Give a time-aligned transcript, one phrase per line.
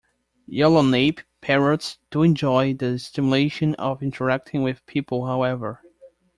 [0.47, 5.83] Yellow Nape parrots do enjoy the stimulation of interacting with people however.